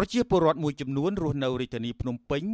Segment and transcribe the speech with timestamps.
[0.00, 2.44] ប្រជាពលរដ្ឋមួយចំនួនរស់នៅរាជធានីភ្នំពេញ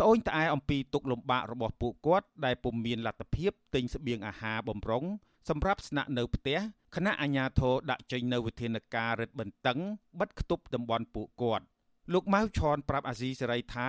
[0.00, 5.04] ត្អូញត្អែអំពីទុកលំបាករបស់ពួកគាត់ដែលពុំមានលទ្ធភាពទិញស្បៀងអាហារបំរុង
[5.48, 6.58] សម្រាប់ស្នាក់នៅផ្ទះ
[6.94, 9.78] គណៈអាជ្ញាធរដាក់ចេញនៅវិធានការរឹតបន្តឹង
[10.20, 11.64] បិទគប់តំបន់ពួកគាត់
[12.12, 13.88] លោកម៉ៅឈនប្រាប់អាស៊ីសេរីថា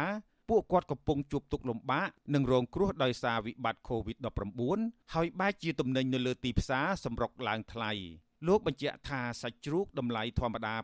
[0.49, 7.93] ពួកគាត់កំពុងជួបទុក្ខលំបាកនិងរងគ្រោះដោយសារវិបត្តិ COVID-19 ហើយបែរជាទំនិញនៅលើទីផ្សារសម្រុកឡើងថ្លៃ។
[8.47, 10.75] លោកបញ្ជាក់ថាសាច់ជ្រូកតម្លៃធម្មតា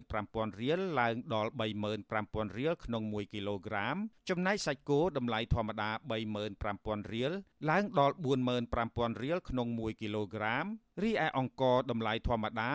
[0.00, 1.50] 25,000រៀលឡើងដល់
[2.02, 3.96] 35,000រៀលក្នុង1គីឡូក្រាម
[4.28, 5.90] ចំណែកសាច់គោតម្លៃធម្មតា
[6.50, 7.32] 35,000រៀល
[7.70, 8.14] ឡើងដល់
[8.68, 10.64] 45,000រៀលក្នុង1គីឡូក្រាម
[11.02, 12.70] រីឯអង្ករតម្លៃធម្មតា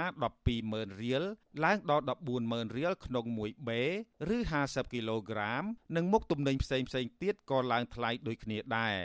[0.47, 1.23] 120000រៀល
[1.63, 2.05] ឡើងដល់
[2.41, 3.81] 140,000រៀលក្នុង1បេ
[4.35, 5.63] ឬ50គីឡូក្រាម
[5.95, 6.89] និងមុខទំនិញផ្សេងៗ
[7.21, 8.97] ទៀតក៏ឡើងថ្លៃដូចគ្នាដែរ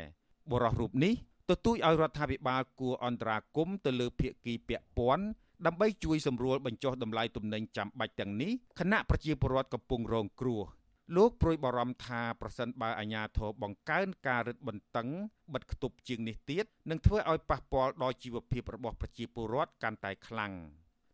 [0.51, 1.15] បរិះរូបនេះ
[1.51, 5.27] ទទូចឲ្យរដ្ឋាភិបាលគួរអន្តរាគមន៍ទៅលើភាគីពាក់ព័ន្ធ
[5.67, 10.63] ដើម្បីជួយសម្រួលបញ្ចុះតម្លៃទំនិញចាំបាច់ទាំងនេះគណៈប្រជាពលរដ្ឋកំពុងរងគ្រោះ
[11.17, 15.09] លោកព្រួយបារម្ភថាប្រសិនបើអាជ្ញាធរបង្កើនការរឹតបន្តឹង
[15.55, 20.53] បិទគប់ជាងនេះទៀតនឹងធ្វើឲ្យប៉ះពាល់ដល់ជីវភាពរបស់ប្រជាពលរដ្ឋកាន់តែខ្លាំង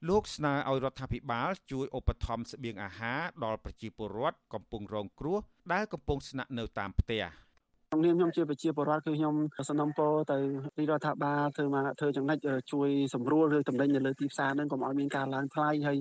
[0.08, 5.38] លោកស្នើឲ្យរដ្ឋាភិបាលជួយឧបត្ថម្ភស្បៀងអាហារដល់ប្រជាពលរដ្ឋកំពុងរងគ្រោះ
[5.72, 7.24] ដែលកំពុងស្នាក់នៅតាមផ្ទះ។
[7.90, 9.34] ក្នុងនាមខ្ញុំជាប្រជាពលរដ្ឋគឺខ្ញុំ
[9.68, 10.36] សំណូមពរទៅ
[10.78, 12.38] រាជរដ្ឋាភិបាលធ្វើមកធ្វើចំណុច
[12.72, 15.98] ជួយសម្រួលឬតម្រេញនៅលើទីផ្សារហ្នឹងកុំឲ្យមានការឡើងថ្លៃហើយ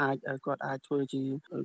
[0.00, 1.22] អាចគាត់អាចធ្វើជា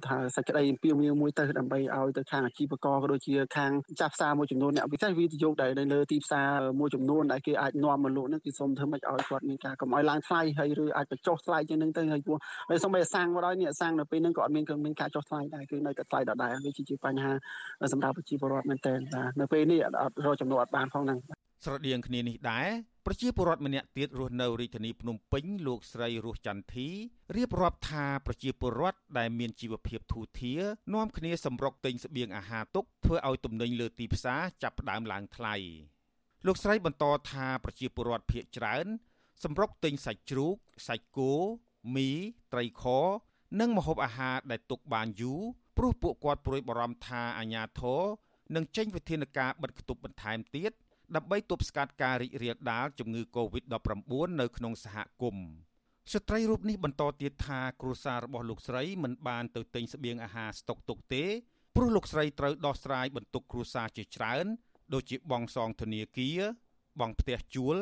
[0.07, 6.49] ថាសេចក្តីអំពាវនាវមួយទៅដើម្បីឲ្យទៅខាងអាជីវករក៏ដូចជាខាងចាស់ផ្សារមួយចំនួនអ្នកពិសេសវិទ្យុដែលនៅលើទីផ្សារ
[6.79, 12.37] មួយចំនួនដែលគេអាចនាំមកលក់ហ្នឹងគឺសូមធ្វើម៉េចឲ្យគាត់មានការកុំឲ្យឡើងថ្លៃហើយឬអាចបញ្ចុះថ្លៃជាងហ្នឹងទៅហើយព្រោះ
[12.69, 17.31] ហើយសូម្បីតែសាំងមកដល់នេះសាំងនៅពេលហ្នឹងក៏អត់មានមានការចុះថ្លៃដែរគឺនៅតែថ្លៃដដែលវាជាបញ្ហា
[17.93, 21.19] សម្រាប់ប្រជាពលរដ្ឋមែនទែនបាទនៅពេលនេះអត់រកចំណូលអត់បានផងហ្នឹង
[21.65, 26.87] ស្រដៀងគ្នានេះដែរ ប្រជាពលរដ្ឋម្នាក់ទៀតរស់នៅរាជធានីភ្នំពេញលោកស្រីរស់ចន្ទធី
[27.35, 30.61] រៀបរាប់ថាប្រជាពលរដ្ឋដែលមានជីវភាពធូរធារ
[30.93, 35.55] នាំគ្នាសម្រុកទិញស្បៀងអាហារទុកធ្វើឲ្យទំនិញលើទីផ្សារចាប់ផ្ដើមឡើងថ្លៃ
[36.45, 38.85] លោកស្រីបន្តថាប្រជាពលរដ្ឋភៀកច្រើន
[39.43, 40.55] សម្រុកទិញសាច់ជ្រូក
[40.87, 41.33] សាច់គោ
[41.95, 42.09] មី
[42.53, 42.83] ត្រីខ
[43.59, 45.41] និងម្ហូបអាហារដែលទុកបានយូរ
[45.77, 48.01] ព្រោះពួកគាត់ព្រួយបារម្ភថាអាញាធរ
[48.55, 50.71] នឹងចេញវិធានការបិទគប់បន្ថែមទៀត
[51.15, 55.47] ដើម្បីទប់ស្កាត់ការរីករាលដាលជំងឺ Covid-19 នៅក្នុងសហគមន៍
[56.11, 61.25] ស្ត្រីរូបនេះបន្តទៀតថាគ្រួសាររបស់លោកស្រីមិនបានទៅទិញស្បៀងអាហារស្តុកទុកទេ
[61.75, 64.45] ព្រោះលោកស្រីត្រូវដោះស្រាយបន្ទុកគ្រួសារជាច្រើន
[64.93, 66.39] ដូចជាបង់សងធនាគារ
[66.99, 67.77] បង់ផ្ទះជួល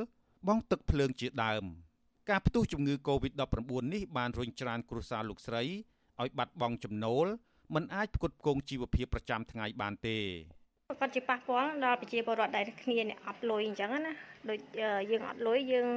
[0.48, 1.64] បង់ទឹកភ្លើងជាដើម
[2.30, 5.64] ការផ្ទុះជំងឺ Covid-19 នេះបានរុញច្រានគ្រួសារលោកស្រី
[6.22, 7.28] ឲ្យបាត់បង់ចំណូល
[7.76, 10.18] មិនអាចផ្គត់ផ្គង់ជីវភាពប្រចាំថ្ងៃបានទេ
[11.00, 14.14] គាត់ជាប៉ះពាល់ដល់ប្រជាពលរដ្ឋដែលគ្នាអ្នកអត់លុយអញ្ចឹងណា
[14.50, 14.60] ដូច
[15.12, 15.88] យើងអត់លុយយើង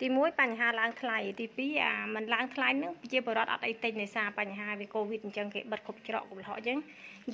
[0.00, 6.78] ទី1បញ្ហាឡើងថ្លៃទី2អាមិនឡើងថ្លៃហ្នឹងប្រជាពលរដ្ឋអត់អីទិញដោយសារបញ្ហាវាកូវីដអញ្ចឹងគេបិទគ្រប់ច្រកកំឡោះអញ្ចឹង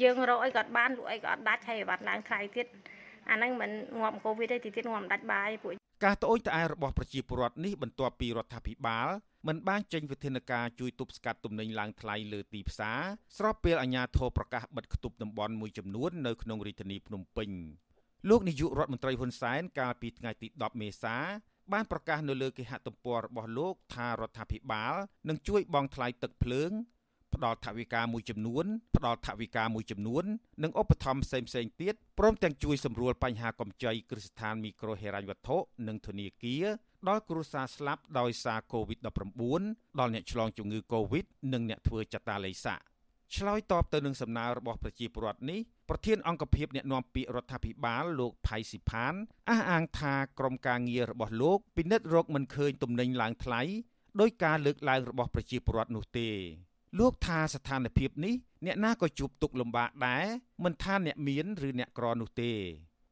[0.03, 2.67] យើងរកអីក៏បានលក់អីក៏អត់ដាច់ហើយបាត់ឡើងថ្លៃទៀត
[3.31, 5.75] អាហ្នឹងមិនងាប់កូវីដទេទីទៀតងាប់ដាច់បាយពួក
[6.05, 9.09] ការត្អូញត្អែរបស់ប្រជាពលរដ្ឋនេះបន្ទាប់ពីរដ្ឋាភិបាល
[9.49, 13.01] មិនបានចេញវិធានការជួយទប់ស្កាត់ទំនិញឡើងថ្លៃលើទីផ្សារ
[13.39, 17.51] ស្របពេលអាជ្ញាធរប្រកាសបិទគប់តំបន់មួយចំនួននៅក្នុងរាជធានីភ្នំពេញ
[18.29, 21.17] លោកនាយករដ្ឋមន្ត្រីហ៊ុនសែនកាលពីថ្ងៃទី10មេសា
[21.73, 24.95] បានប្រកាសនៅលើគេហទំព័ររបស់លោកថារដ្ឋាភិបាល
[25.29, 26.71] នឹងជួយបង់ថ្លៃទឹកភ្លើង
[27.35, 28.65] ផ្ដល់ថវិកាមួយចំនួន
[28.97, 30.25] ផ្ដល់ថវិកាមួយចំនួន
[30.63, 35.57] និងឧបត្ថម្ភផ្សេងផ្សេងទៀតព្រមទាំងជួយសម្រួលបញ្ហាកម្ចីគ្រឹះស្ថានមីក្រូហិរញ្ញវត្ថុ
[35.89, 36.65] និងធនាគារ
[37.09, 42.75] ដល់គ្រួសារស្លាប់ដោយសារ COVID-19 ដល់អ្នកឆ្លងជំងឺ COVID និងអ្នកធ្វើចតាឡេសា
[43.37, 49.15] ឆ្លើយតបទៅនឹងសំណើរបស់ប្រជាពលរដ្ឋនេះប្រធានអង្គភិបអ្នកណាំពាក្យរដ្ឋាភិបាលលោកផៃស៊ីផាន
[49.51, 53.63] អះអាងថាក្រុមការងាររបស់លោកពិនិត្យរកមិនឃើញទំនិញឡើងថ្លៃ
[54.21, 56.29] ដោយការលើកឡើងរបស់ប្រជាពលរដ្ឋនោះទេ
[56.99, 58.35] លោកថាស្ថានភាពនេះ
[58.67, 60.25] អ្នកណាក៏ជួបទុក្ខលំបាកដែរ
[60.65, 62.53] មិនថាអ្នកមានឬអ្នកក្រនោះទេ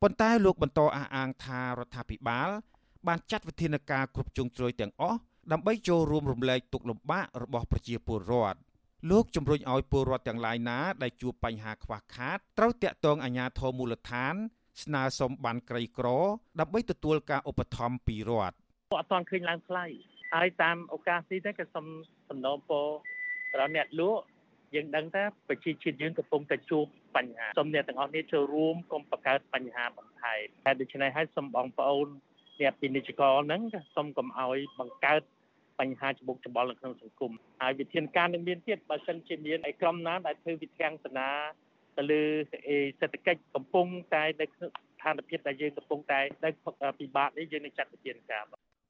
[0.02, 2.50] ប៉ុន្តែលោកបន្តអះអាងថារដ្ឋាភិបាល
[3.06, 5.18] បានចាត់វិធានការគ្រប់ជ្រុងជ្រោយទាំងអស់
[5.52, 8.58] ដើម្បីចូលរួមរំលែកទុក្ខលំបាករបស់ប្រជាពលរដ្ឋ
[9.10, 14.34] លោកជំរុញឲ្យពលរដ្ឋទាំងឡាយណាដែលជួបបញ្ហាខ្វះខាតត្រូវតាក់ទងអាជ្ញាធរមូលដ្ឋាន
[14.82, 16.06] ស្នើសុំបានក្រីក្រ
[16.60, 18.56] ដើម្បីទទួលការឧបត្ថម្ភពីរដ្ឋ
[18.92, 19.84] អត់ទាន់ឃើញឡើងថ្លៃ
[20.34, 21.86] ហើយតាមឱកាសនេះក៏សូម
[22.28, 22.86] សំណូមពរ
[23.60, 24.24] ដល់អ្នកលក់
[24.74, 26.84] យើងដឹងថាប្រជាជាតិយើងកំពុងតែជួប
[27.16, 32.08] បញ្ហាសូមអ្នកទាំងអស់គ្នាចូលរួមកុំបង្កើតបញ្ហាបន្ថែមតែដូច្នេះហើយសូមបងប្អូន
[32.60, 33.60] អ្នកពាណិជ្ជករហ្នឹង
[33.96, 35.22] សូមកុំឲ្យបង្កើត
[35.80, 41.28] បញ្ហាច្បុកច្បល់នៅក្នុងសង្គមហើយវិធានការនឹងមានទៀតបើសិនជាមានឯក្រុមណាដែលធ្វើវិធានសនា
[41.96, 42.22] ទៅលើ
[43.00, 46.52] សេដ្ឋកិច្ចកំពុងតែនៅស្ថានភាពដែលយើងកំពុងតែដែល
[47.00, 48.44] ពិបាកនេះយើងនឹងចាត់វិធានការ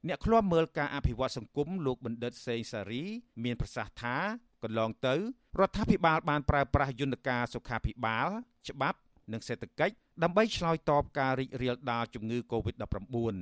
[0.09, 3.03] អ្នកឃ្លាំមើលការអភិវឌ្ឍសង្គមលោកបណ្ឌិតសេងសារី
[3.45, 4.17] មានប្រសាសន៍ថា
[4.63, 5.15] កន្លងទៅ
[5.61, 8.29] រដ្ឋាភិបាលបានប្រើប្រាស់យន្តការសុខាភិបាល
[8.69, 8.99] ច្បាប់
[9.33, 13.37] និងសេដ្ឋកិច្ចដើម្បីឆ្លើយតបការរីករាលដាលជំងឺ Covid-19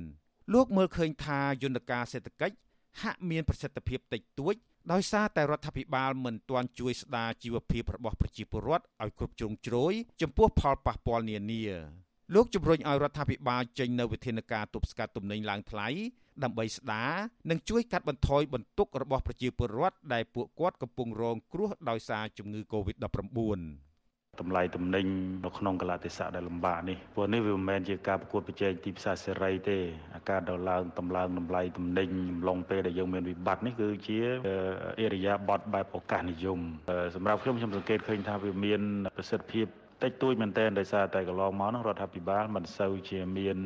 [0.53, 2.55] លោកមើលឃើញថាយន្តការសេដ្ឋកិច្ច
[3.01, 4.55] ហាក់មានប្រសិទ្ធភាពតិចតួច
[4.91, 11.63] ដោយសារតែរដ្ឋាភិបាលមិនទាន់ជួយស្ដារជីវភាពរបស់ប្រជាពលរដ្ឋឲ្យគ្រប់ជ្រុងជ្រោយចំពោះផលប៉ះពាល់នានា
[12.35, 15.87] លោកជំរុញឲ្យរដ្ឋាភិបាលចេញនូវវិធានការទប់ស្កាត់ទំនិញឡើងថ្លៃ
[16.43, 17.13] ដើម្បីស្ដារ
[17.49, 23.86] និងជួយកាត់បន្ថយបន្ទុករបស់ប្រជាពលរដ្ឋដែលពួកគាត់កំពុងរងគ្រោះដោយសារជំងឺ Covid-19
[24.39, 25.05] តម្លៃទំនិញ
[25.45, 29.77] នៅក្នុងកលតិស័កដែលលំបាកនេះព្រោះនេះវាមិនមែនជាការប្រកួតប្រជែងទីផ្សារសេរីទេ
[30.15, 34.17] អាការដល់ឡើងតម្លើងតម្លៃទំនិញអំឡុងពេលដែលយើងមានវិបត្តិនេះគឺជា
[34.99, 36.59] អេរិយាប័តបែបឱកាសនិយម
[37.15, 38.81] សម្រាប់ខ្ញុំខ្ញុំសង្កេតឃើញថាវាមាន
[39.17, 39.67] ប្រសិទ្ធភាព
[40.03, 43.57] តិចតួចមែនទែនដោយសារតែកន្លងមកនឹងរដ្ឋាភិបាលមិនសូវជាមាន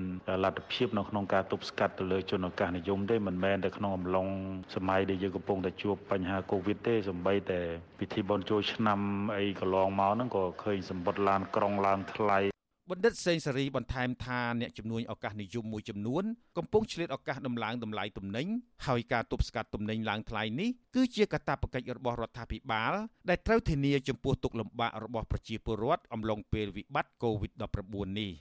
[0.43, 4.27] លទ្ធភាពនៅក្នុងការទប់ស្កាត់ទៅលើជនឱកាសនិយមទេមិនមែនតែក្នុងអំឡុង
[4.75, 7.59] សម័យដែលយើងកំពុងតែជួបបញ្ហាកូវីដទេសម្បីតែ
[7.99, 8.99] ពិធីបុណ្យចូលឆ្នាំ
[9.37, 12.50] អីកន្លងមកហ្នឹងក៏ឃើញសម្បត្តិឡានក្រុងឡើងថ្លៃ
[12.91, 16.23] បណ្ឌិតសេងសេរីបន្ថែមថាអ្នកជំនួញឱកាសនិយមមួយចំនួន
[16.57, 18.47] កំពុងឆ្លៀតឱកាសដំឡើងតម្លៃទំនិញ
[18.87, 22.93] ហើយការទប់ស្កាត់ទំនិញឡើងថ្លៃនេះគឺជាកាតព្វកិច្ចរបស់រដ្ឋាភិបាល
[23.29, 28.31] ដែលត្រូវធានាចំពោះទុកលំបាករបស់ប្រជាពលរដ្ឋអំឡុងពេលវិបត្តិ COVID-19 នេះ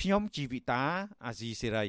[0.00, 0.82] ខ្ញុំជីវិតា
[1.24, 1.86] អាស៊ីសេរី